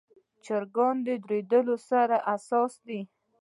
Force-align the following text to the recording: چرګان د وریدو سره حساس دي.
چرګان 0.45 0.95
د 1.05 1.07
وریدو 1.25 1.75
سره 1.89 2.15
حساس 2.29 2.73
دي. 2.87 3.01